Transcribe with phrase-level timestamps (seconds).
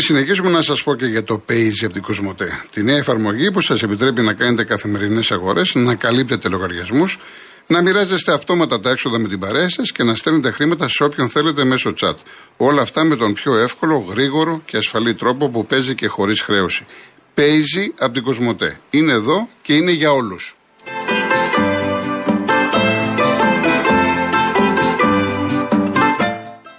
[0.00, 2.62] Πριν συνεχίσουμε να σας πω και για το Page από την Κοσμοτέ.
[2.70, 7.18] Τη νέα εφαρμογή που σας επιτρέπει να κάνετε καθημερινές αγορές, να καλύπτετε λογαριασμούς,
[7.66, 11.30] να μοιράζεστε αυτόματα τα έξοδα με την παρέα σας και να στέλνετε χρήματα σε όποιον
[11.30, 12.14] θέλετε μέσω chat.
[12.56, 16.86] Όλα αυτά με τον πιο εύκολο, γρήγορο και ασφαλή τρόπο που παίζει και χωρίς χρέωση.
[17.34, 18.80] Παίζει από την Κοσμοτέ.
[18.90, 20.56] Είναι εδώ και είναι για όλους.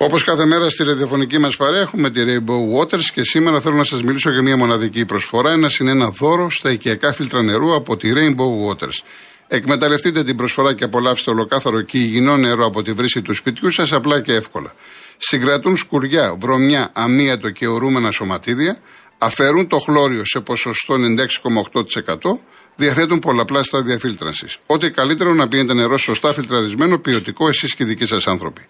[0.04, 3.84] Όπως κάθε μέρα στη ραδιοφωνική μας παρέα έχουμε τη Rainbow Waters και σήμερα θέλω να
[3.84, 5.52] σας μιλήσω για μια μοναδική προσφορά.
[5.52, 9.00] Ένα είναι ένα δώρο στα οικιακά φίλτρα νερού από τη Rainbow Waters.
[9.48, 13.94] Εκμεταλλευτείτε την προσφορά και απολαύστε ολοκάθαρο και υγιεινό νερό από τη βρύση του σπιτιού σας
[13.94, 14.74] απλά και εύκολα.
[15.18, 18.78] Συγκρατούν σκουριά, βρωμιά, αμύατο και ορούμενα σωματίδια,
[19.18, 22.40] αφαιρούν το χλώριο σε ποσοστό 96,8%,
[22.76, 24.58] διαθέτουν πολλαπλά στάδια φίλτρανσης.
[24.66, 28.62] Ό,τι καλύτερο να πίνετε νερό σωστά φιλτραρισμένο, ποιοτικό εσείς και οι δικοί σας άνθρωποι.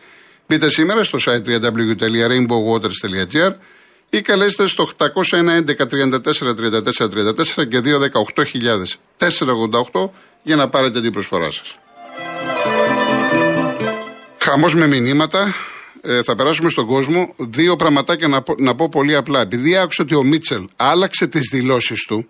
[0.48, 3.52] Μπείτε σήμερα στο site www.rainbowwaters.gr
[4.10, 5.06] ή καλέστε στο 801 11
[5.90, 6.82] 34 34
[7.58, 7.82] 34 και
[9.20, 10.10] 218.488
[10.44, 11.76] για να πάρετε την προσφορά σας.
[14.38, 15.56] Χαμός με μηνύματα.
[16.02, 17.36] Ε, θα περάσουμε στον κόσμο.
[17.38, 19.40] Δύο πραγματάκια να πω, να πω πολύ απλά.
[19.40, 22.28] Επειδή άκουσα ότι ο Μίτσελ άλλαξε τις δηλώσεις του,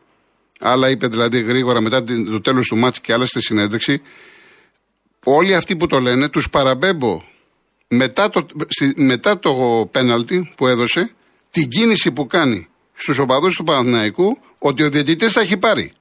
[0.59, 4.01] άλλα είπε δηλαδή γρήγορα μετά το τέλος του μάτς και άλλα στη συνέντευξη,
[5.23, 7.23] όλοι αυτοί που το λένε τους παραμπέμπω
[7.93, 8.45] μετά το,
[8.95, 11.11] μετά το πέναλτι που έδωσε,
[11.49, 15.93] την κίνηση που κάνει στους οπαδούς του Παναθηναϊκού ότι ο διαιτητής θα έχει πάρει.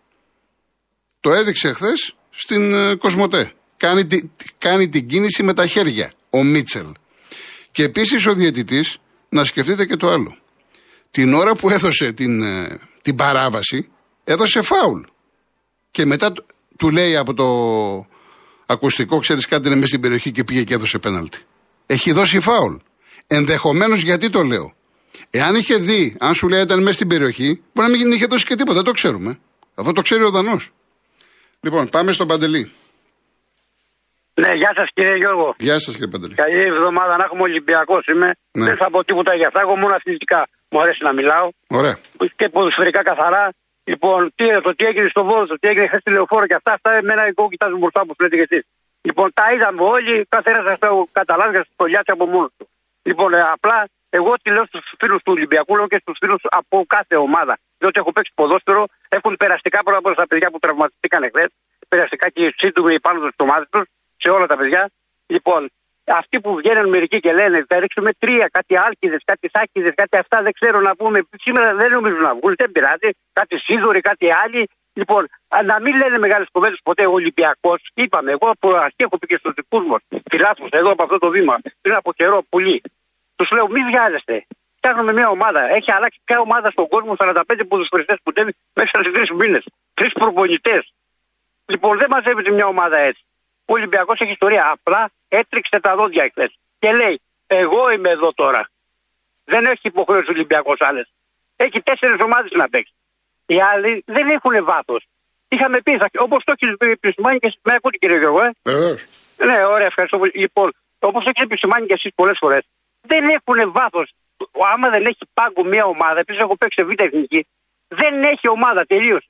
[1.20, 3.52] Το έδειξε χθες στην ε, Κοσμοτέ.
[3.76, 4.06] Κάνει,
[4.58, 6.86] κάνει την κίνηση με τα χέρια ο Μίτσελ.
[7.70, 10.36] Και επίσης ο διαιτητής, να σκεφτείτε και το άλλο.
[11.10, 13.88] Την ώρα που έδωσε την, ε, την παράβαση,
[14.24, 15.00] έδωσε φάουλ.
[15.90, 16.32] Και μετά
[16.76, 17.46] του λέει από το
[18.66, 21.38] ακουστικό, ξέρεις κάτι είναι μέσα στην περιοχή και πήγε και έδωσε πέναλτι
[21.94, 22.74] έχει δώσει φάουλ.
[23.26, 24.66] Ενδεχομένως γιατί το λέω.
[25.30, 28.44] Εάν είχε δει, αν σου λέει ήταν μέσα στην περιοχή, μπορεί να μην είχε δώσει
[28.44, 28.74] και τίποτα.
[28.74, 29.38] Δεν το ξέρουμε.
[29.74, 30.70] Αυτό το ξέρει ο Δανός.
[31.60, 32.72] Λοιπόν, πάμε στον Παντελή.
[34.34, 35.54] Ναι, γεια σας κύριε Γιώργο.
[35.58, 36.34] Γεια σας κύριε Παντελή.
[36.34, 38.28] Καλή εβδομάδα να έχουμε Ολυμπιακός είμαι.
[38.52, 38.64] Ναι.
[38.64, 39.60] Δεν θα πω τίποτα για αυτά.
[39.60, 41.48] Εγώ μόνο αθλητικά μου αρέσει να μιλάω.
[41.66, 41.96] Ωραία.
[42.36, 43.44] Και ποδοσφαιρικά καθαρά.
[43.84, 46.72] Λοιπόν, τι, το τι έγινε στο Βόλο, το τι έγινε χθες στη λεωφόρο και αυτά,
[46.72, 48.64] αυτά εμένα εγώ κοιτάζω μπροστά που λέτε και εσείς.
[49.02, 52.68] Λοιπόν, τα είδαμε όλοι, κάθε ένας αυτό καταλάβει στο σχολιάσει από μόνος του.
[53.02, 56.84] Λοιπόν, ε, απλά εγώ τι λέω στους φίλους του Ολυμπιακού, λέω και στους φίλους από
[56.86, 57.58] κάθε ομάδα.
[57.78, 61.50] Διότι έχω παίξει ποδόσφαιρο, έχουν περαστικά πρώτα από τα παιδιά που τραυματιστήκαν εχθέ,
[61.88, 63.84] περαστικά και σύντομοι πάνω στις ομάδες τους,
[64.16, 64.90] σε όλα τα παιδιά.
[65.26, 65.70] Λοιπόν,
[66.04, 70.42] αυτοί που βγαίνουν μερικοί και λένε θα ρίξουμε τρία, κάτι άλκηδε, κάτι σάκηδε, κάτι αυτά
[70.42, 71.20] δεν ξέρω να πούμε.
[71.42, 73.10] Σήμερα δεν νομίζουν να βγουν, δεν πειράζει.
[73.32, 74.68] Κάτι σίδωροι, κάτι άλλοι.
[74.92, 75.28] Λοιπόν,
[75.64, 77.90] να μην λένε μεγάλες κουβέντε ποτέ ο Ολυμπιακός.
[77.94, 79.96] Είπαμε, εγώ από αρχή έχω πει και στους δικούς μου
[80.30, 82.82] φιλάθλου εδώ από αυτό το βήμα πριν από καιρό πολύ.
[83.36, 84.46] Τους λέω, μην βιάζεστε.
[84.76, 85.70] Φτιάχνουμε μια ομάδα.
[85.74, 89.64] Έχει αλλάξει ποια ομάδα στον κόσμο 45 ποδοσφαιριστές που τέβει μέσα σε τρεις μήνες.
[89.94, 90.92] Τρεις προπονητές.
[91.66, 93.24] Λοιπόν, δεν μαζεύεται μια ομάδα έτσι.
[93.64, 94.70] Ο Ολυμπιακός έχει ιστορία.
[94.70, 96.52] Απλά έτριξε τα δόντια εχθέ.
[96.78, 98.70] Και λέει, εγώ είμαι εδώ τώρα.
[99.44, 101.12] Δεν έχει υποχρέωση ο Ολυμπιακός άλλες.
[101.56, 102.94] Έχει τέσσερις ομάδες να παίξει.
[103.52, 105.06] Οι άλλοι δεν έχουν βάθος.
[105.48, 108.50] Είχαμε πει, όπως το έχεις επισημάνει και με ακούτε κύριε Γιώργο, ε;
[109.36, 110.32] Ναι, ωραία, ευχαριστώ πολύ.
[110.34, 112.62] Λοιπόν, όπως το έχει επισημάνει και εσείς πολλές φορές,
[113.00, 114.12] δεν έχουν βάθος.
[114.72, 117.46] Άμα δεν έχει πάγκο μια ομάδα, επίσης έχω παίξει β' εθνική,
[117.88, 119.28] δεν έχει ομάδα τελείως.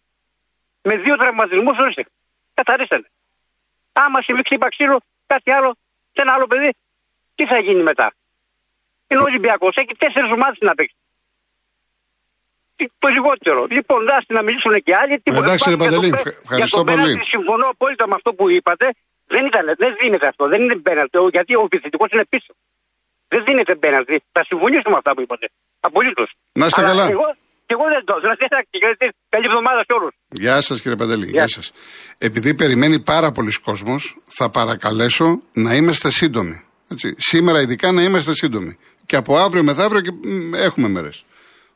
[0.83, 2.05] Με δύο τραυματισμούς ορίστε.
[2.55, 3.11] Καθαρίσανε.
[3.93, 5.77] Άμα συμβεί ξύπα ξύλο, κάτι άλλο,
[6.13, 6.75] σε ένα άλλο παιδί,
[7.35, 8.13] τι θα γίνει μετά;
[9.09, 11.00] Είναι ο Ολυμπιακός, έχει τέσσερις ομάδες να παίξει το
[13.17, 13.61] λιγότερο.
[13.77, 15.15] Λοιπόν, δάστε να μιλήσουν και άλλοι.
[15.41, 16.11] Εντάξει, ρε Παντελή,
[16.45, 17.13] ευχαριστώ πολύ.
[17.35, 18.87] Συμφωνώ απόλυτα με αυτό που είπατε.
[19.35, 22.53] Δεν, ήταν, δεν δίνεται αυτό, δεν είναι πέναλτι, γιατί ο επιθετικό είναι πίσω.
[23.33, 24.15] Δεν δίνεται πέναλτι.
[24.37, 25.47] Θα συμφωνήσω με αυτά που είπατε.
[25.89, 26.29] Απολύτως.
[26.61, 27.05] Να είστε καλά.
[27.17, 27.29] Εγώ,
[27.67, 28.15] και εγώ δεν το.
[28.29, 30.13] Να είστε Καλή εβδομάδα σε όλους.
[30.29, 31.25] Γεια σας κύριε Παντελή.
[31.25, 31.73] Γεια, Γεια σας.
[32.19, 36.65] Επειδή περιμένει πάρα πολλοί κόσμος, θα παρακαλέσω να είμαστε σύντομοι.
[36.93, 37.15] Έτσι.
[37.19, 38.78] Σήμερα ειδικά να είμαστε σύντομοι.
[39.07, 40.10] Και από αύριο μεθαύριο και
[40.57, 41.25] έχουμε μέρες.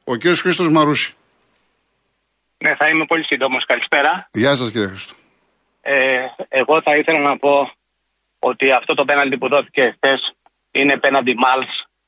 [0.05, 1.15] Ο κύριος Χρήστος Μαρούση.
[2.59, 3.65] Ναι, θα είμαι πολύ σύντομος.
[3.65, 4.29] Καλησπέρα.
[4.33, 5.15] Γεια σας, κύριε Χρήστο.
[5.81, 6.19] Ε,
[6.49, 7.73] εγώ θα ήθελα να πω
[8.39, 10.35] ότι αυτό το πέναλτι που δόθηκε χθες
[10.71, 11.35] είναι πέναλτι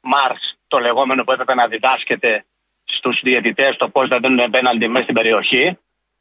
[0.01, 2.45] Μάρς, το λεγόμενο που έπρεπε να διδάσκεται
[2.85, 5.79] στους διαιτητές το πώς θα δίνουν πέναλτι μέσα στην περιοχή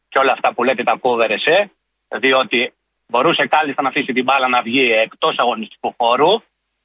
[0.10, 1.72] και όλα αυτά που λέτε τα κούβερεσαι,
[2.08, 2.74] διότι
[3.08, 6.32] μπορούσε κάλλιστα να αφήσει την μπάλα να βγει εκτός αγωνιστικού χώρου,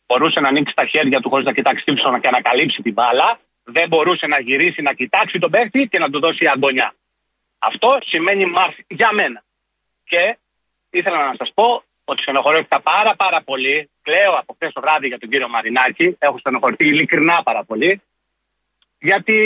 [0.07, 3.39] μπορούσε να ανοίξει τα χέρια του χωρίς να κοιτάξει πίσω και να καλύψει την μπάλα
[3.65, 6.95] δεν μπορούσε να γυρίσει να κοιτάξει τον παίχτη και να του δώσει αγωνιά.
[7.59, 9.43] Αυτό σημαίνει μάρς για μένα.
[10.05, 10.39] Και
[10.91, 13.91] ήθελα να σας πω ότι στενοχωρήθηκα πάρα πάρα πολύ.
[14.03, 16.17] Κλαίω από χθες το βράδυ για τον κύριο Μαρινάκη.
[16.19, 18.03] Έχω στενοχωρηθεί ειλικρινά πάρα πολύ.
[18.99, 19.39] Γιατί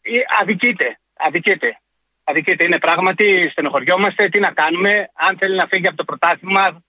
[0.00, 0.98] ε, αδικείται.
[1.16, 1.80] Αδικείται.
[2.24, 2.64] Αδικείται.
[2.64, 4.28] Είναι πράγματι, στενοχωριόμαστε.
[4.28, 6.82] Τι να κάνουμε; Αν θέλει να φύγει από το πρωτάθλημα,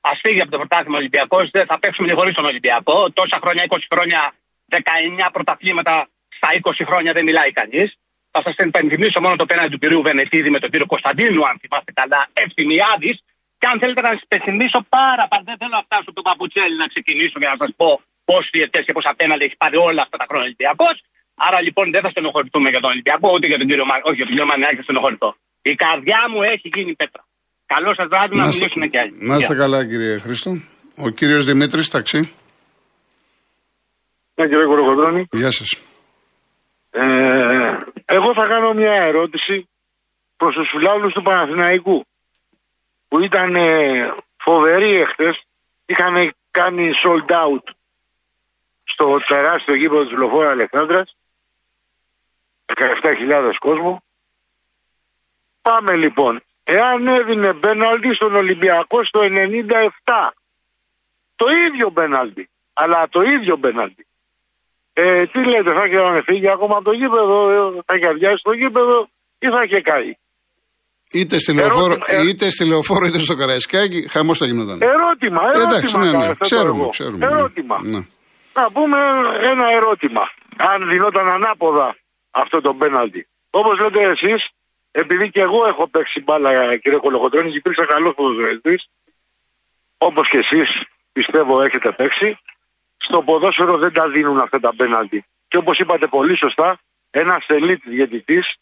[0.00, 1.50] ας φύγει από το πρωτάθλημα Ολυμπιακός.
[1.50, 3.10] Δεν θα παίξουμε χωρίς τον Ολυμπιακό.
[3.12, 4.34] Τόσα χρόνια, 20 χρόνια,
[4.68, 7.88] 19 πρωταθλήματα στα 20 χρόνια δεν μιλάει κανείς.
[8.34, 11.92] Θα σας υπενθυμίσω μόνο το πέναντι του κυρίου Βενετίδη με τον κύριο Κωνσταντίνου, αν θυμάστε
[12.00, 13.16] καλά, ευθυμιάδης.
[13.60, 16.88] Και αν θέλετε να σας υπενθυμίσω πάρα πάρα, δεν θέλω να φτάσω το παπουτσέλι να
[16.92, 17.88] ξεκινήσω για να σας πω
[18.28, 20.96] πόσοι διαιτέ και πώ απέναντι έχει πάρει όλα αυτά τα χρόνια Ολυμπιακός.
[21.46, 23.94] Άρα λοιπόν δεν θα στενοχωρηθούμε για τον Ολυμπιακό, ούτε για τον κύριο, Μα...
[24.08, 25.30] όχι, για τον κύριο Μανιάκη θα στενοχωρηθώ.
[25.70, 27.22] Η καρδιά μου έχει γίνει πέτρα.
[27.72, 29.14] Καλό σας βράδυ να, να μιλήσουμε κι άλλοι.
[29.30, 30.50] Να είστε καλά, κύριε Χρήστο.
[31.04, 32.20] Ο κύριος Δημήτρης, ταξί.
[34.34, 35.22] Ναι, κύριε Κοροκοντρόνη.
[35.30, 35.68] Γεια σας.
[37.00, 39.68] Ε, εγώ θα κάνω μια ερώτηση
[40.36, 42.06] προς τους φιλάθλους του Παναθηναϊκού
[43.08, 45.42] που ήταν ε, φοβεροί εχθές
[45.86, 47.72] είχαν κάνει sold out
[48.84, 51.16] στο τεράστιο γήπεδο της Λοφόρα Αλεξάνδρας
[52.66, 54.02] 17.000 κόσμο.
[55.62, 56.42] Πάμε λοιπόν.
[56.64, 59.78] Εάν έδινε μπέναλτι στον Ολυμπιακό στο 97
[61.36, 64.07] το ίδιο μπέναλτι αλλά το ίδιο μπέναλτι
[65.02, 68.52] ε, τι λέτε, θα είχε φύγει ακόμα από το γήπεδο, ε, θα είχε αδειάσει το
[68.52, 68.96] γήπεδο
[69.38, 70.12] ή θα είχε καεί;
[71.12, 74.82] Είτε στη, λεωφόρο, ερώτημα, ε, είτε στη λεωφόρο είτε στο Καραϊσκάκι, χαμός θα γινόταν.
[74.82, 75.64] Ερώτημα, ερώτημα.
[75.66, 77.18] Εντάξει, ναι, ναι, ξέρουμε, ξέρουμε.
[77.18, 77.32] Ναι.
[77.32, 77.76] Ερώτημα.
[77.82, 78.00] Ναι.
[78.58, 78.98] Να πούμε
[79.52, 80.24] ένα ερώτημα.
[80.56, 81.96] Αν δινόταν ανάποδα
[82.30, 83.26] αυτό το πέναλτι.
[83.50, 84.48] Όπως λέτε εσείς,
[84.90, 88.80] επειδή και εγώ έχω παίξει μπάλα, κύριε Κολοκοτρόνη, υπήρξα καλός ποδοσφαιριστής,
[89.98, 90.68] όπως και εσείς
[91.12, 92.38] πιστεύω έχετε παίξει,
[92.98, 95.24] στο ποδόσφαιρο δεν τα δίνουν αυτά τα πέναλτι.
[95.48, 96.78] Και όπως είπατε πολύ σωστά,
[97.10, 98.56] ένας ελίτ διαιτητής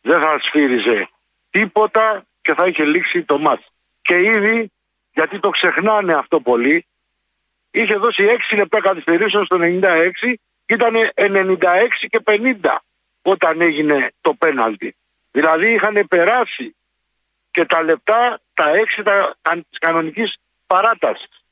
[0.00, 1.08] δεν θα σφύριζε
[1.50, 3.66] τίποτα και θα είχε λήξει το μάτς.
[4.02, 4.70] Και ήδη,
[5.12, 6.86] γιατί το ξεχνάνε αυτό πολύ,
[7.70, 10.34] είχε δώσει 6 λεπτά καθυστερήσεων στο 96
[10.66, 12.54] και ήταν 96 και 50
[13.22, 14.96] όταν έγινε το πέναλτι.
[15.30, 16.76] Δηλαδή είχαν περάσει
[17.50, 19.36] και τα λεπτά, τα 6 τα,
[19.70, 20.36] της κανονικής
[20.66, 21.44] παράτασης.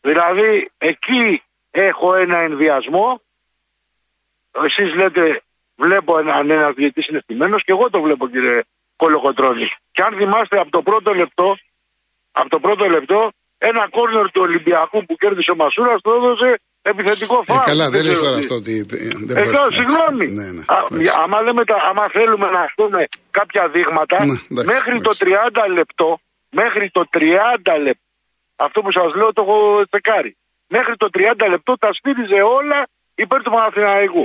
[0.00, 1.42] Δηλαδή εκεί
[1.72, 3.20] έχω ένα ενδιασμό.
[4.64, 5.42] Εσείς λέτε,
[5.76, 8.60] βλέπω αν ένας διαιτή είναι στημένος και εγώ το βλέπω, κύριε
[8.96, 9.68] Κολοκοτρόνη.
[9.92, 11.58] Και αν θυμάστε από το πρώτο λεπτό,
[12.32, 17.42] από το πρώτο λεπτό, ένα κόρνερ του Ολυμπιακού που κέρδισε ο Μασούρας το έδωσε επιθετικό
[17.46, 17.60] φάουλ.
[17.60, 18.84] Ε, καλά, δεν λες τώρα αυτό ότι
[19.26, 19.44] δεν ε,
[19.78, 20.26] συγγνώμη.
[20.26, 20.62] Ναι, ναι,
[21.22, 26.20] άμα, λέμε τα, άμα θέλουμε να πούμε κάποια δείγματα, ναι, μέχρι το 30 λεπτό,
[26.50, 27.18] μέχρι το 30
[27.82, 28.02] λεπτό,
[28.56, 30.36] αυτό που σας λέω το έχω τσεκάρει
[30.76, 32.78] μέχρι το 30 λεπτό τα σφύριζε όλα
[33.22, 34.24] υπέρ του Παναθηναϊκού.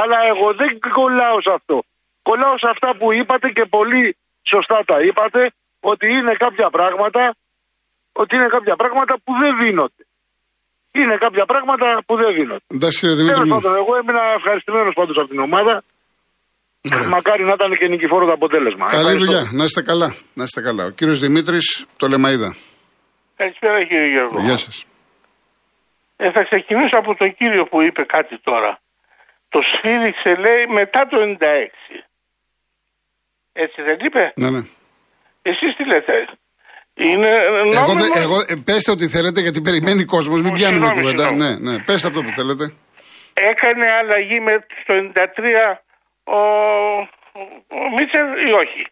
[0.00, 1.76] Αλλά εγώ δεν κολλάω σε αυτό.
[2.28, 4.04] Κολλάω σε αυτά που είπατε και πολύ
[4.52, 5.40] σωστά τα είπατε
[5.90, 7.22] ότι είναι κάποια πράγματα
[8.22, 10.02] ότι είναι κάποια πράγματα που δεν δίνονται.
[11.00, 12.66] Είναι κάποια πράγματα που δεν δίνονται.
[12.76, 13.48] Εντάξει, Δημήτρη.
[13.82, 15.74] εγώ έμεινα ευχαριστημένος πάντως από την ομάδα.
[16.94, 17.08] Ωραία.
[17.08, 18.86] Μακάρι να ήταν και νικηφόρο το αποτέλεσμα.
[18.86, 19.24] Καλή Ευχαριστώ.
[19.24, 19.42] δουλειά.
[19.58, 20.08] Να είστε καλά.
[20.34, 20.84] Να είστε καλά.
[20.84, 21.66] Ο κύριος Δημήτρης,
[21.96, 22.56] το Λεμαίδα.
[23.36, 24.40] Καλησπέρα κύριε Γιώργο.
[24.40, 24.76] Γεια σας.
[26.16, 28.80] Ε, θα ξεκινήσω από τον κύριο που είπε κάτι τώρα.
[29.48, 32.04] Το σφύριξε λέει μετά το 96.
[33.52, 34.62] Έτσι δεν είπε; Ναι, ναι.
[35.42, 36.26] Εσείς τι λέτε;
[36.94, 37.28] Είναι
[37.72, 40.42] εγώ, δε, εγώ, ε, πέστε ό,τι θέλετε γιατί περιμένει ο κόσμος.
[40.42, 41.30] Μην πιάνουμε κουβέντα.
[41.30, 41.82] Ναι, ναι.
[41.82, 42.74] Πέστε αυτό που θέλετε.
[43.32, 45.78] Έκανε αλλαγή με, στο 93
[46.24, 46.38] ο,
[47.78, 48.86] ο Μίτσελ ή όχι;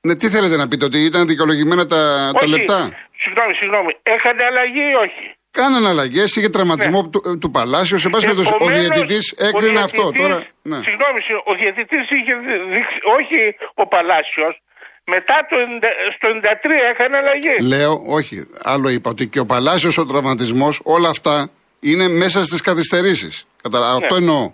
[0.00, 3.92] Ναι, τι θέλετε να πείτε, ότι ήταν δικαιολογημένα τα, τα λεπτά; Συγγνώμη, συγγνώμη.
[4.02, 7.08] Έκανε αλλαγή ή όχι; Κάνανε αλλαγέ, είχε τραυματισμό ναι.
[7.08, 7.98] του, του Παλάσιο.
[7.98, 10.12] Σε πάση περιπτώσει, ο διαιτητής έκρινε αυτό.
[10.12, 10.76] Τώρα, ναι.
[10.86, 12.34] Συγγνώμη, ο διαιτητής είχε
[12.74, 13.38] δείξει, όχι
[13.74, 14.62] ο Παλάσιος,
[15.04, 15.56] μετά το,
[16.16, 17.54] στο 93 έκανε αλλαγή.
[17.72, 18.36] Λέω, όχι.
[18.62, 23.46] Άλλο είπα ότι και ο Παλάσιος ο τραυματισμός, όλα αυτά είναι μέσα στις καθυστερήσεις.
[23.70, 23.78] Ναι.
[23.78, 24.52] Αυτό εννοώ.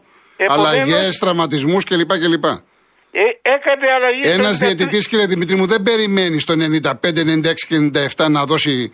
[0.49, 2.13] Αλλαγές, τραυματισμούς κλπ.
[2.19, 2.45] κλπ.
[2.45, 4.29] Ε, έκανε αλλαγή.
[4.29, 7.77] Ένας διαιτητής, κύριε Δημητρή μου, δεν περιμένει στο 95, 96 και
[8.17, 8.93] 97 να δώσει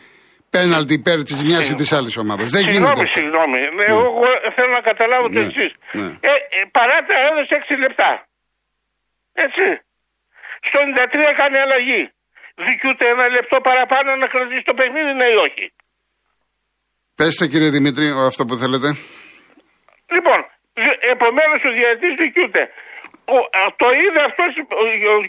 [0.57, 2.49] πέναλτι υπέρ της μιας ή της άλλης ομάδας.
[2.57, 3.07] Δεν γίνεται.
[3.07, 3.61] Συγγνώμη, συγγνώμη.
[3.77, 3.85] Ναι.
[3.93, 5.47] Εγώ θέλω να καταλάβω το ναι.
[5.47, 5.73] εξής.
[5.99, 6.09] Ναι.
[6.31, 8.11] Ε, ε, παράτα έδωσε 6 λεπτά.
[9.45, 9.67] Έτσι.
[10.67, 12.03] Στο 93 έκανε αλλαγή.
[12.67, 15.65] Δικιούται ένα λεπτό παραπάνω να κρατήσει το παιχνίδι, ναι ή όχι.
[17.19, 18.89] Πέστε κύριε Δημήτρη αυτό που θέλετε.
[20.15, 20.41] Λοιπόν,
[21.15, 22.63] επομένως ο διαιτητής δικιούται.
[23.37, 23.39] Ο,
[23.83, 24.51] το είδε αυτός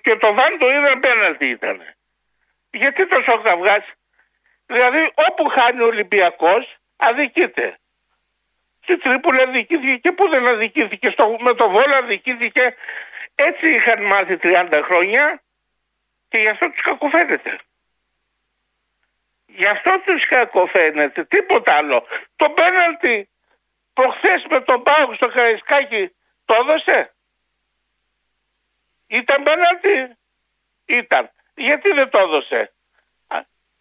[0.06, 1.78] και το Βαν το είδε απέναντι ήταν.
[2.82, 3.18] Γιατί το
[3.62, 3.92] βγάζει.
[4.66, 7.80] Δηλαδή όπου χάνει ο Ολυμπιακός αδικείται.
[8.82, 11.10] Στη Τρίπολη αδικήθηκε και πού δεν αδικήθηκε.
[11.10, 12.76] Στο, με το Βόλο αδικήθηκε.
[13.36, 15.44] Έτσι είχαν μάθει 30 χρόνια
[16.28, 17.60] και γι' αυτό τους κακοφαίνεται.
[19.46, 21.24] Γι' αυτό τους κακοφαίνεται.
[21.24, 22.08] Τίποτα άλλο.
[22.36, 23.30] Το πέναλτι
[23.94, 27.16] προχθές με τον Πάγο στο Καραϊσκάκι το έδωσε;
[29.08, 30.18] Ήταν πέναλτι;
[30.86, 31.32] Ήταν.
[31.56, 32.75] Γιατί δεν το έδωσε;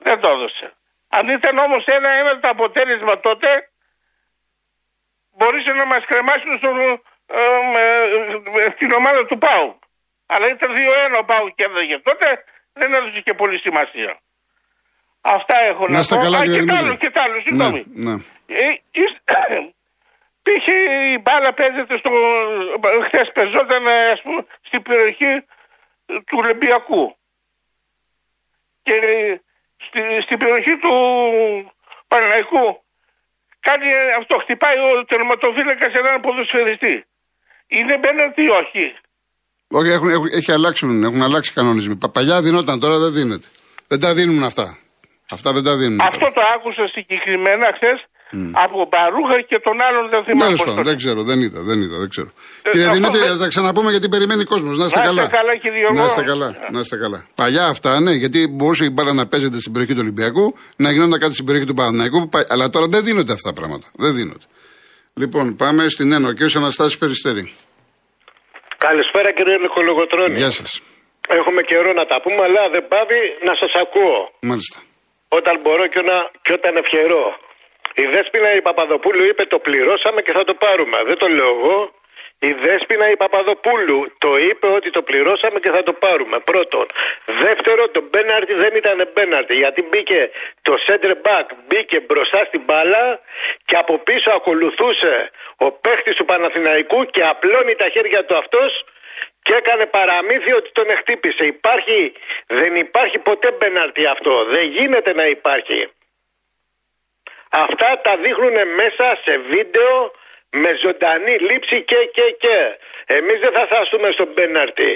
[0.04, 0.73] Α, Δεν το έδωσε.
[1.08, 3.68] Αν ήταν όμως ένα-ένα το αποτέλεσμα τότε,
[5.37, 6.68] μπορούσε να μας κρεμάσουν στο,
[7.26, 7.40] ε,
[8.64, 9.75] ε, στην ομάδα του ΠΑΟ.
[10.26, 11.99] Αλλά ήταν 2-1 ο ΠΑΟ και έδωσε.
[11.99, 14.18] Τότε δεν έδωσε και πολύ σημασία.
[15.20, 16.23] Αυτά έχω να, Να είστε πω.
[16.23, 16.87] καλά, Α, κύριε και τ' Δημήτρη.
[16.87, 17.84] άλλο, και τ' άλλο, συγγνώμη.
[17.94, 18.23] Ναι, ναι.
[18.46, 19.20] Ε, εις-
[20.42, 20.73] Πήγε
[21.12, 22.11] η μπάλα παίζεται στο...
[23.06, 25.44] Χθες παίζονταν ας πούμε στην περιοχή
[26.06, 27.16] του Ολυμπιακού.
[28.82, 28.94] Και
[29.87, 30.93] στη, στην περιοχή του
[32.09, 32.64] Παναναϊκού
[33.61, 33.87] κάνει
[34.19, 37.04] αυτό, χτυπάει ο τερματοφύλακας έναν ποδοσφαιριστή.
[37.66, 38.85] Είναι μπαίνοντι ή όχι;
[39.69, 41.97] Όχι, έχουν, έχουν, έχει αλλάξουν, έχουν αλλάξει οι κανονισμοί.
[41.97, 43.47] Πα- Παλιά δινόταν, τώρα δεν δίνεται.
[43.88, 44.78] Δεν τα δίνουν αυτά.
[45.31, 46.00] Αυτά δεν τα δίνουν.
[46.00, 47.93] Αυτό το άκουσα συγκεκριμένα χθε
[48.64, 50.45] από Μπαρούχα και τον άλλον δεν θυμάμαι.
[50.45, 52.31] Τέλος πώς πάντων, το- δεν ξέρω, δεν είδα, δεν είδα, δεν ξέρω.
[52.62, 54.78] Ε, Κύριε αυτό Δημήτρη, δεν- θα τα ξαναπούμε γιατί περιμένει κόσμος.
[54.78, 55.31] Να είστε Να είστε καλά.
[55.38, 56.07] καλά και οι δυο Να μου.
[56.07, 57.26] είστε καλά, να είστε καλά.
[57.35, 61.21] Παλιά αυτά, ναι, γιατί μπορούσε η μπάλα να παίζεται στην περιοχή του Ολυμπιακού, να γινόταν
[61.21, 63.87] κάτι στην περιοχή του Παναθηναϊκού, πα- αλλά τώρα δεν δίνονται αυτά τα πράγματα.
[63.93, 64.47] Δεν δίνονται.
[65.14, 66.28] Λοιπόν, πάμε στην Ένω.
[66.28, 66.57] Ο κ.
[66.57, 67.52] Αναστάση Περιστέρη.
[68.87, 70.37] Καλησπέρα κύριε Νικολογοτρώνη.
[70.43, 70.71] Γεια σας.
[71.28, 74.19] Έχουμε καιρό να τα πούμε, αλλά δεν πάβει να σας ακούω.
[74.50, 74.78] Μάλιστα.
[75.38, 77.25] Όταν μπορώ και, να, και όταν ευχερώ.
[77.94, 81.02] Η Δέσποινα η Παπαδοπούλου είπε το πληρώσαμε και θα το πάρουμε.
[81.04, 81.94] Δεν το λέω εγώ.
[82.38, 86.38] Η Δέσποινα η Παπαδοπούλου το είπε ότι το πληρώσαμε και θα το πάρουμε.
[86.38, 86.86] Πρώτον.
[87.42, 90.30] Δεύτερο, το μπέναρτι δεν ήταν μπέναρτι γιατί μπήκε
[90.62, 93.20] το center back, μπήκε μπροστά στην μπάλα
[93.64, 98.84] και από πίσω ακολουθούσε ο παίχτης του Παναθηναϊκού και απλώνει τα χέρια του αυτός
[99.42, 101.44] και έκανε παραμύθι ότι τον χτύπησε.
[101.46, 102.12] Υπάρχει,
[102.46, 104.44] δεν υπάρχει ποτέ μπέναρτι αυτό.
[104.44, 105.88] Δεν γίνεται να υπάρχει.
[107.66, 109.92] Αυτά τα δείχνουν μέσα σε βίντεο
[110.62, 112.58] με ζωντανή λήψη και και και.
[113.18, 114.92] Εμείς δεν θα στάσουμε στον πέναρτη.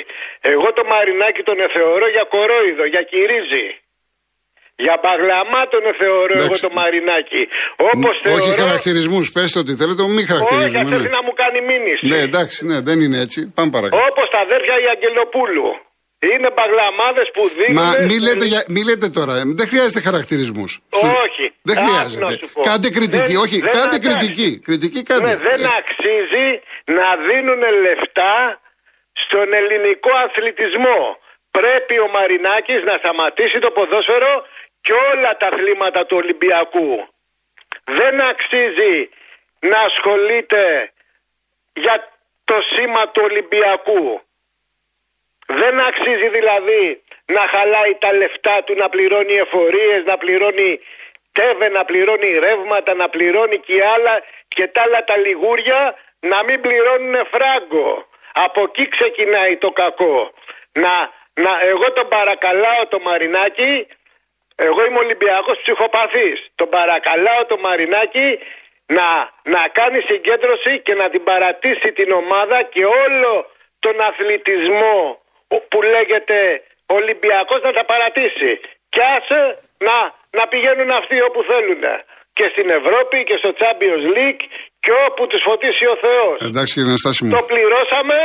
[0.52, 3.68] Εγώ το μαρινάκι τον θεωρώ για κορόιδο, για κυρίζι.
[4.84, 6.62] Για παγλαμά τον θεωρώ εγώ Εντάξει.
[6.66, 7.42] το μαρινάκι.
[7.92, 8.62] Όπως Όχι θεωρώ...
[8.62, 10.80] χαρακτηρισμούς, πέστε ότι θέλετε, μη Όχι, χαρακτηρίζουμε.
[10.84, 11.08] αυτός ναι.
[11.16, 12.02] να μου κάνει μήνυση.
[12.12, 13.40] Ναι, εντάξει, ναι, δεν είναι έτσι.
[13.56, 14.02] Πάμε παρακάτω.
[14.10, 15.68] Όπως τα αδέρφια η Αγγελοπούλου.
[16.20, 17.84] Είναι παγλαμάδες που δίνουν...
[17.84, 20.80] Μα μη λέτε, για, μη λέτε τώρα, ε, δεν χρειάζεται χαρακτηρισμούς.
[21.24, 21.44] Όχι.
[21.62, 22.24] Δεν Άκου χρειάζεται.
[22.24, 22.60] να σου πω.
[22.62, 24.08] Κάντε κριτική, Δεν- όχι, δεν κάντε αντάξει.
[24.08, 24.60] κριτική.
[24.66, 25.28] Κριτική κάντε.
[25.28, 26.48] Ναι, δεν Ε, αξίζει
[26.84, 28.60] να δίνουν λεφτά
[29.12, 31.00] στον ελληνικό αθλητισμό.
[31.50, 34.32] Πρέπει ο Μαρινάκης να σταματήσει το ποδόσφαιρο
[34.80, 36.90] και όλα τα αθλήματα του Ολυμπιακού.
[37.84, 39.08] Δεν αξίζει
[39.70, 40.62] να ασχολείται
[41.72, 41.96] για
[42.44, 44.22] το σήμα του Ολυμπιακού.
[45.50, 50.80] Δεν αξίζει δηλαδή να χαλάει τα λεφτά του, να πληρώνει εφορίες, να πληρώνει
[51.32, 56.60] τέβε, να πληρώνει ρεύματα, να πληρώνει και άλλα και τα άλλα τα λιγούρια να μην
[56.60, 58.08] πληρώνουν φράγκο.
[58.32, 60.32] Από εκεί ξεκινάει το κακό.
[60.72, 63.86] Να, να, εγώ τον παρακαλάω το Μαρινάκι,
[64.56, 66.46] εγώ είμαι Ολυμπιακός ψυχοπαθής.
[66.54, 68.38] Τον παρακαλάω το Μαρινάκι
[68.86, 69.08] να,
[69.42, 75.22] να κάνει συγκέντρωση και να την παρατήσει την ομάδα και όλο τον αθλητισμό
[75.70, 76.38] που λέγεται
[76.98, 78.50] Ολυμπιακός να τα παρατήσει.
[78.92, 79.40] Και άσε
[79.86, 79.98] να,
[80.38, 81.84] να πηγαίνουν αυτοί όπου θέλουν.
[82.36, 84.42] Και στην Ευρώπη και στο Champions League
[84.84, 86.36] και όπου τους φωτίσει ο Θεός.
[86.48, 87.30] Εντάξει, κύριε Αναστάση μου.
[87.36, 88.18] Το πληρώσαμε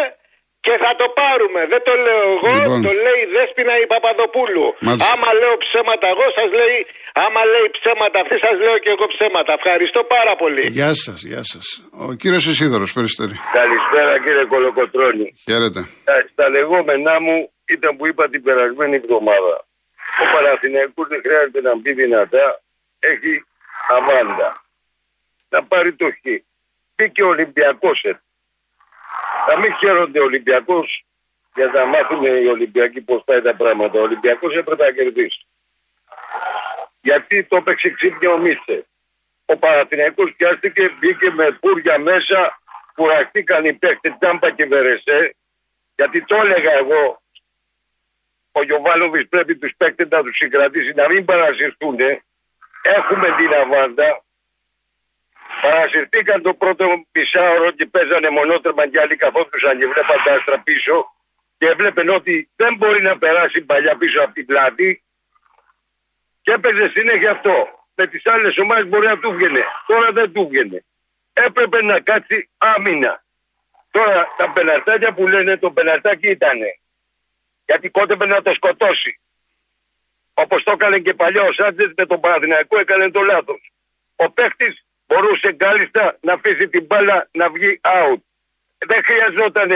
[0.65, 1.61] και θα το πάρουμε.
[1.73, 2.79] Δεν το λέω εγώ, Λοιπόν.
[2.87, 4.67] το λέει η Δέσποινα η Παπαδοπούλου.
[4.85, 5.05] Μάλιστα.
[5.11, 6.77] Άμα λέω ψέματα εγώ σας λέει,
[7.25, 9.51] άμα λέει ψέματα αυτή σας λέω και εγώ ψέματα.
[9.59, 10.63] Ευχαριστώ πάρα πολύ.
[10.79, 11.65] Γεια σας, γεια σας.
[12.07, 13.35] Ο κύριος Ισίδωρος, Περιστέρη.
[13.59, 15.27] Καλησπέρα κύριε Κολοκοτρώνη.
[15.49, 15.81] Χαίρετε.
[16.13, 17.35] Ε, Στα λεγόμενά μου
[17.75, 19.55] ήταν που είπα την περασμένη εβδομάδα.
[20.23, 22.45] Ο Παναθηναϊκός δεν χρειάζεται να μπει δυνατά.
[23.11, 23.33] Έχει
[23.95, 24.49] αβάντα.
[25.53, 26.21] Να πάρει το χ.
[26.95, 28.13] Μπήκε ο Ολυμπιακός ε.
[29.49, 31.05] Να μην χαίρονται ο Ολυμπιακός
[31.55, 33.99] για να μάθουν οι Ολυμπιακοί πώς πάει τα πράγματα.
[33.99, 35.45] Ο Ολυμπιακός έπρεπε να κερδίσει.
[37.01, 38.81] Γιατί το έπαιξε ξύπνια ο Μίτσερ.
[39.45, 42.59] Ο Παναθηναϊκός πιάστηκε, μπήκε με πούρια μέσα,
[42.95, 45.35] κουραστήκαν οι παίκτες Τάμπα και Βερεσέ,
[45.95, 47.21] γιατί το έλεγα εγώ,
[48.51, 51.97] ο Γιωβάνοβης πρέπει τους παίκτες να τους συγκρατήσει, να μην παρασυρθούν.
[52.81, 54.23] Έχουμε την αβάντα.
[55.63, 60.95] Παρασυρθήκαν το πρώτο μισάωρο και παίζανε μονότρεμα και άλλοι καθόντουσαν και βλέπαν τα άστρα πίσω
[61.57, 65.03] και έβλεπαν ότι δεν μπορεί να περάσει παλιά πίσω από την πλάτη
[66.41, 67.55] και έπαιζε συνέχεια αυτό.
[67.95, 69.63] Με τις άλλες ομάδες μπορεί να του βγαινε.
[69.87, 70.85] Τώρα δεν του βγαινε.
[71.33, 73.23] Έπρεπε να κάτσει άμυνα.
[73.91, 76.79] Τώρα τα πεναρτάκια που λένε το πεναρτάκι ήτανε.
[77.65, 79.19] Γιατί κότεπε να το σκοτώσει.
[80.33, 83.71] Όπως το έκανε και παλιά ο Σάντζες με τον Παναθηναϊκό έκανε το λάθος.
[84.15, 84.82] Ο παίχτης
[85.13, 88.21] μπορούσε κάλλιστα να αφήσει την μπάλα να βγει out.
[88.77, 89.71] Δεν χρειαζόταν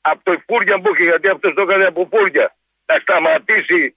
[0.00, 2.56] από το φούρια που έχει, γιατί αυτός το έκανε από φούρια,
[2.86, 3.96] να σταματήσει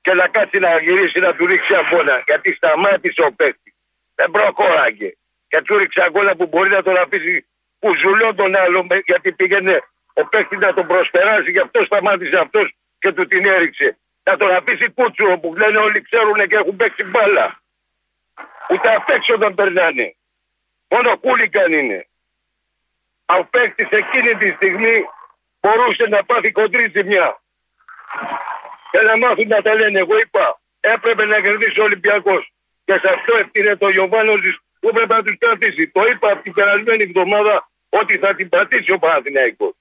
[0.00, 2.22] και να κάτσει να γυρίσει να του ρίξει αγώνα.
[2.26, 3.74] Γιατί σταμάτησε ο παίκτης.
[4.14, 5.12] Δεν προχώραγε.
[5.48, 7.46] Και του ρίξει αγώνα που μπορεί να τον αφήσει
[7.78, 9.80] κουζουλό τον άλλο, με- γιατί πήγαινε
[10.12, 11.50] ο παίκτης να τον προσπεράσει.
[11.50, 13.96] Γι' αυτό σταμάτησε αυτός και του την έριξε.
[14.24, 17.61] Να τον αφήσει κούτσουρο που λένε όλοι ξέρουν και έχουν παίξει μπάλα.
[18.72, 20.16] Ούτε απ' έξω δεν περνάνε.
[20.88, 22.06] Μόνο κούλικαν είναι.
[23.26, 25.04] Ο παίκτη εκείνη τη στιγμή
[25.60, 27.42] μπορούσε να πάθει κοντρή ζημιά.
[28.90, 29.98] Και να μάθουν να τα λένε.
[29.98, 32.52] Εγώ είπα, έπρεπε να κερδίσει ο Ολυμπιακός.
[32.84, 34.40] Και σε αυτό ευθύνε το Γιωβάνος
[34.80, 35.88] που έπρεπε να τους κρατήσει.
[35.88, 39.74] Το είπα από την περασμένη εβδομάδα ότι θα την πατήσει ο Παναθηναϊκός.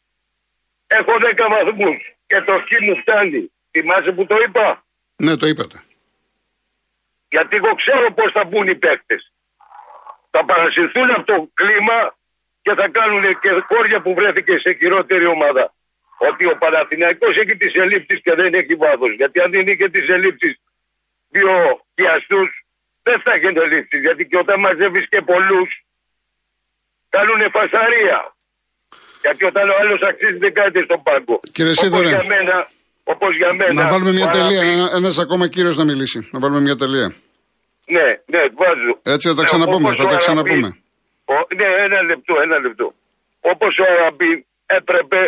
[0.87, 3.51] Έχω 10 βαθμούς και το χ μου φτάνει.
[3.71, 5.83] Θυμάσαι που το είπα; Ναι, το είπατε.
[7.35, 9.21] Γιατί εγώ ξέρω πώς θα μπουν οι παίκτες.
[10.33, 11.99] Θα παρασυρθούν από το κλίμα
[12.65, 15.65] και θα κάνουν και κόρια που βρέθηκε σε χειρότερη ομάδα.
[16.29, 19.11] Ότι ο Παναθηναϊκός έχει τις ελλείψεις και δεν έχει βάθος.
[19.19, 20.53] Γιατί αν δεν είχε τις ελλείψεις
[21.35, 21.51] δύο
[21.97, 22.49] πιαστούς,
[23.03, 23.99] δεν θα έχει ελλείψεις.
[24.05, 25.69] Γιατί και όταν μαζεύεις και πολλούς,
[27.15, 28.19] κάνουν φασαρία.
[29.21, 31.39] Γιατί όταν ο άλλος αξίζει δεν κάθεται στον πάγκο.
[31.51, 32.07] Κύριε Όπως Σίδωρε.
[32.09, 32.55] για μένα,
[33.03, 33.73] όπως για μένα.
[33.83, 34.61] Να βάλουμε μια ο τελεία.
[34.61, 36.29] Αραπής- Ένας ακόμα κύριος να μιλήσει.
[36.31, 37.13] Να βάλουμε μια τελεία.
[37.95, 38.93] Ναι, ναι, βάζω.
[39.15, 39.87] Έτσι θα τα Ναι, ξαναπούμε.
[39.87, 40.67] όπως Θα ο τα Αραμπί- ξαναπούμε.
[41.35, 42.87] ο- ναι, ένα λεπτό, ένα λεπτό.
[43.53, 44.31] Όπως ο Αραμπί
[44.79, 45.19] έπρεπε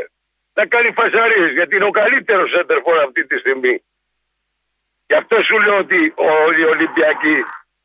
[0.57, 3.75] να κάνει φασαρίες γιατί είναι ο καλύτερος έντερφορ αυτή τη στιγμή.
[5.09, 5.99] Γι' αυτό σου λέω ότι
[6.45, 7.35] όλοι οι Ολυμπιακοί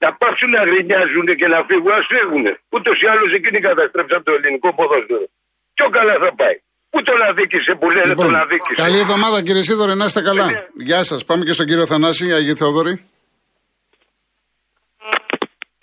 [0.05, 2.45] να πάψουν να γρινιάζουν και να φύγουν, ας φύγουν.
[2.75, 5.27] Ούτως ή άλλως εκείνοι καταστρέψαν το ελληνικό ποδόσφαιρο.
[5.77, 6.57] Πιο καλάς θα πάει.
[6.93, 8.83] Πού τον αδίκησε που λένε Λοιπόν, τον αδίκησε.
[8.85, 10.47] καλή εβδομάδα κύριε Σίδωρε, να είστε καλά.
[10.47, 10.59] Ναι.
[10.89, 11.21] Γεια σας.
[11.29, 12.95] Πάμε και στον κύριο Θανάση, Αγίου Θεόδωρη.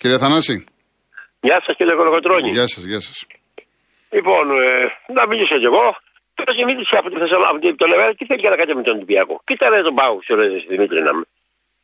[0.00, 0.54] Κύριε Θανάση,
[1.48, 2.50] Γεια σας κύριε Κολοκοτρώνη.
[2.56, 3.16] γεια σας, γεια σας.
[4.16, 4.66] Λοιπόν, ε,
[5.16, 5.86] να μιλήσω κι εγώ.
[6.36, 9.34] Τώρα και μίλησε από τη Θεσσαλονίκη το λέω, τι θέλει να κάνει με τον Ολυμπιακό.
[9.48, 11.22] Κοίτα ρε τον Πάου, ξέρω ρε Δημήτρη να με.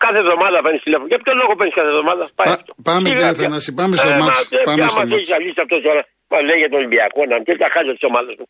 [0.05, 1.09] Κάθε εβδομάδα παίρνεις τηλέφωνο.
[1.13, 2.25] Για ποιο λόγο παίρνεις κάθε εβδομάδα.
[2.39, 2.71] Πάει Πά- αυτό.
[2.89, 3.43] πάμε, Σιγά, κύριε πια.
[3.47, 4.37] Θανάση, πάμε στο Ε, μάτς.
[4.39, 5.23] μα, ε, Πάμε πια στο μας μάτς.
[5.23, 6.03] έχει αλύσει αυτό τώρα.
[6.33, 8.47] Μα λέει για τον Ολυμπιακό να μην τα χάζει τι ομάδε του.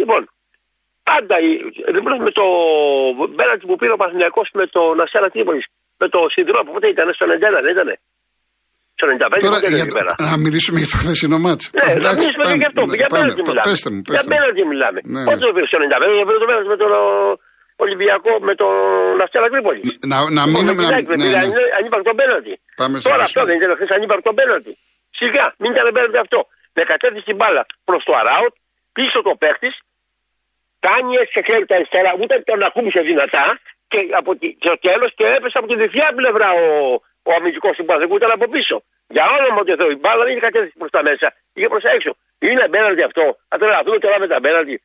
[0.00, 0.20] Λοιπόν,
[1.10, 1.60] πάντα η-
[1.94, 2.44] λοιπόν με το
[3.38, 5.62] πέναντι που πήρε ο Παθηνιακός με τον Αστέρα Τρίπολη.
[6.00, 7.88] Με το Σιδρό, πότε ήταν, στο 91 δεν ήταν.
[8.98, 10.12] Στο 95 Τώρα, πότε ήταν για- εκεί πέρα.
[10.30, 11.64] να μιλήσουμε για το χθεσινό μάτς.
[11.66, 12.82] Ναι, να Εντάξει, μιλήσουμε και πάμε, γι' αυτό.
[12.90, 13.16] ναι, Για πάμε.
[13.16, 13.66] πέναλτι Πα- μιλάμε.
[13.70, 14.32] Πέστε μου, Για πέστε μου.
[14.34, 14.98] πέναλτι μιλάμε.
[15.14, 15.44] Ναι, Πότε ναι.
[15.50, 17.04] το πήρες στο 95, για πήρες το πέναλτι με τον ο,
[17.84, 18.72] Ολυμπιακό, με τον
[19.24, 19.80] Αστέρα Τρίπολη.
[20.10, 20.82] Να, να μείνουμε.
[20.92, 21.62] Να, ναι, ναι.
[21.78, 22.52] Ανύπαρκτο πέναλτι.
[22.80, 23.46] Πάμε στο Τώρα άλλο αυτό σημείο.
[23.48, 24.72] δεν ήταν χθε ανύπαρκτο πέναλτι.
[25.18, 26.38] Σιγά, μην ήταν πέναλτι αυτό.
[26.76, 28.54] Με κατέθεση την μπάλα προς το αράουτ,
[28.96, 29.74] πίσω το παίχτης,
[30.86, 33.44] κάνει έτσι χέρι τα αριστερά, ούτε τον ακούμπησε δυνατά
[33.92, 36.66] και από τη, στο τέλος και έπεσε από τη δεξιά πλευρά ο,
[37.28, 38.76] ο αμυντικός του Παθεκού, ήταν από πίσω.
[39.14, 41.90] Για όνομα του Θεού, η μπάλα δεν είχε κατέθεση προς τα μέσα, είχε προς τα
[41.96, 42.10] έξω.
[42.48, 43.24] Είναι πέναλτι αυτό.
[43.52, 44.76] Αν τώρα να δούμε τώρα με τα πέναλτι.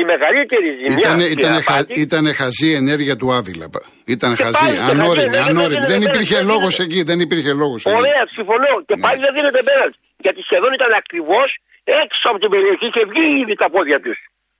[0.00, 1.00] Η μεγαλύτερη ζημιά.
[1.04, 3.66] Ήτανε, στην ήτανε, χα, απάτη- ήτανε χαζή η ενέργεια του Άβυλα.
[3.74, 3.80] πα.
[4.14, 5.80] Ήταν Και χαζή, πάλι και χαζή ανώριμη, ενέργεια, ανώριμη.
[5.82, 7.96] δεν Δεν είναι υπήρχε πέναλτι, λόγος δεν εκεί, δεν υπήρχε λόγος εκεί.
[8.00, 8.72] Ωραία, συμφωνώ.
[8.88, 9.02] Και Ναι.
[9.04, 9.96] πάλι δεν δίνεται πέναλτι.
[10.24, 11.48] Γιατί σχεδόν ήταν ακριβώς
[12.04, 14.18] έξω από την περιοχή και βγει ήδη τα πόδια τους.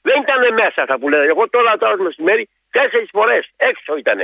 [0.09, 1.24] Δεν ήταν μέσα αυτά που λένε.
[1.33, 2.44] Εγώ τώρα τώρα το μεσημέρι
[2.76, 4.18] τέσσερις φορές έξω ήταν.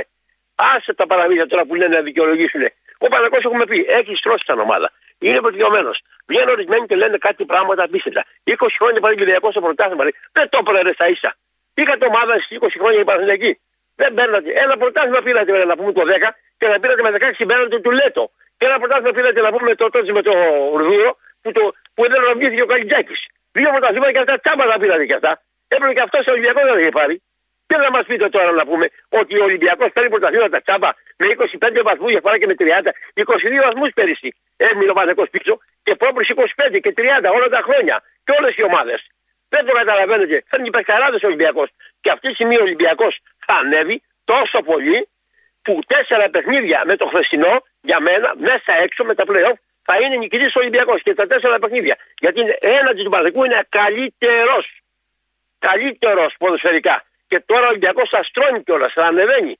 [0.57, 2.61] Άσε τα παραμύθια τώρα που λένε να δικαιολογήσουν.
[2.97, 4.91] Ο Παναγό έχουμε πει, έχει στρώσει την ομάδα.
[5.19, 5.91] Είναι προτιωμένο.
[6.25, 8.23] Βγαίνουν ορισμένοι και λένε κάτι πράγματα απίστευτα.
[8.43, 10.03] 20 χρόνια παραγγελιακό στο πρωτάθλημα.
[10.03, 10.15] λέει.
[10.31, 11.35] Δεν το έπαιρνε στα ίσα.
[11.73, 13.59] Είχατε ομάδα στις 20 χρόνια η Παναγενική.
[13.95, 14.49] Δεν παίρνατε.
[14.63, 18.31] Ένα πρωτάθλημα πήρατε να πούμε το 10 και να πήρατε με 16 πέρατε του Λέτο.
[18.57, 20.33] Και ένα πρωτάθλημα πήρατε να πούμε το τότε με το
[20.77, 23.15] Ρουδούρο που, το, που δεν ρωτήθηκε ο Καλιτζάκη.
[23.51, 25.41] Δύο πρωταθλήματα και αυτά τσάμπα τα πήρατε και αυτά.
[25.67, 27.21] Έπρεπε και αυτός ο Ολυμπιακός να τα είχε πάρει.
[27.67, 31.81] Και να μας πείτε τώρα να πούμε ότι ο Ολυμπιακός παίρνει πρωταθλήματα τσάμπα με 25
[31.83, 32.91] βαθμούς διαφορά και με 30.
[33.13, 38.03] 22 βαθμούς πέρυσι έμεινε ο Παναγό πίσω και πρόπερση 25 και 30 όλα τα χρόνια.
[38.23, 39.07] Και όλες οι ομάδες.
[39.49, 40.43] Δεν το καταλαβαίνετε.
[40.47, 41.69] Θα είναι υπερκαράδε ο Ολυμπιακός.
[42.01, 45.07] Και αυτή τη στιγμή ο Ολυμπιακός θα ανέβει τόσο πολύ
[45.61, 49.57] που τέσσερα παιχνίδια με το χθεσινό για μένα μέσα έξω με τα playoff
[49.89, 51.95] θα είναι νικητής ο Ολυμπιακός και τα τέσσερα παιχνίδια.
[52.19, 54.81] Γιατί είναι- έναντι του Παναγικού είναι καλύτερος.
[55.59, 57.03] Καλύτερος ποδοσφαιρικά.
[57.27, 59.59] Και τώρα ο Ολυμπιακός θα στρώνει κιόλας, θα ανεβαίνει.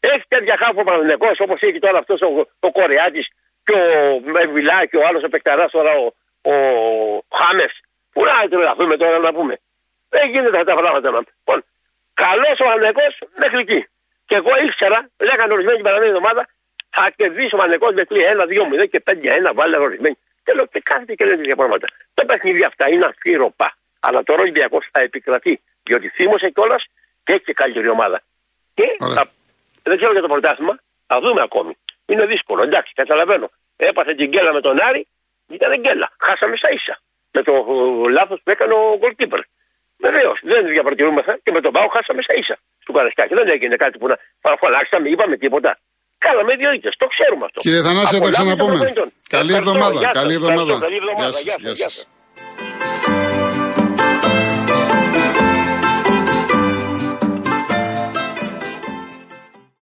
[0.00, 3.28] Έχει τέτοια χάφο Παναγενικό όπως έχει τώρα αυτός ο, ο Κορεάτης
[3.64, 6.06] και ο Μεβιλά και ο άλλος ο Πεκταρά τώρα ο,
[6.50, 6.54] ο
[7.36, 7.72] Χάμες.
[8.12, 9.58] Πού να τρελαθούμε τώρα να πούμε.
[10.08, 11.10] Δεν γίνεται αυτά τα πράγματα.
[11.10, 11.64] να- Λοιπόν,
[12.14, 13.00] καλός ο Παναγενικό
[13.36, 13.86] μέχρι εκεί.
[14.26, 16.48] Και εγώ ήξερα, λέγανε ορισμένοι την παραμένη εβδομάδα,
[16.90, 20.18] θα κερδίσει ο Παναγενικό με 3-1-2-0 και 5-1, βάλε ορισμένοι.
[20.44, 21.86] Και λέω και κάθεται και λένε τέτοια πράγματα.
[22.14, 23.76] Τα παιχνίδια αυτά είναι αφήρωπα.
[24.00, 25.60] Αλλά τώρα ο Ολυμπιακός θα επικρατεί.
[25.82, 26.84] Διότι θύμωσε κιόλας
[27.28, 28.18] και έχει και καλύτερη ομάδα.
[28.76, 29.14] Και Ωραία.
[29.16, 29.22] θα,
[29.88, 30.74] δεν ξέρω για το πρωτάθλημα,
[31.10, 31.72] θα δούμε ακόμη.
[32.10, 33.46] Είναι δύσκολο, εντάξει, καταλαβαίνω.
[33.76, 35.02] Έπαθε την γκέλα με τον Άρη,
[35.56, 36.06] ήταν γκέλα.
[36.26, 36.94] Χάσαμε στα ίσα.
[37.36, 37.52] Με το
[38.16, 39.42] λάθος που έκανε ο goalkeeper.
[40.06, 40.38] Βεβαίως.
[40.50, 43.34] Δεν διαπαρτηρούμεθα και με τον Πάο χάσαμε σα ίσα του Καρασκάκη.
[43.34, 44.16] Δεν έγινε κάτι που να
[44.62, 45.70] φωνάξαμε, είπαμε τίποτα.
[46.26, 46.94] Κάναμε δύο ήττες.
[47.02, 47.60] Το ξέρουμε αυτό.
[47.60, 48.76] Κύριε Θανάση, θα τα Απολαύστε των ξαναπούμε.
[48.76, 49.08] προπονητών.
[49.36, 49.70] Καλή Ευχαριστώ.
[49.76, 49.98] εβδομάδα.
[50.02, 50.16] Γεια σας.
[50.22, 50.62] Καλή Ευχαριστώ.
[50.62, 50.84] εβδομάδα.
[50.86, 51.28] Καλή εβδομάδα.
[51.28, 51.62] Γεια σας, Γεια σας.
[51.62, 51.94] γεια Γεια σας.
[51.94, 52.06] σας.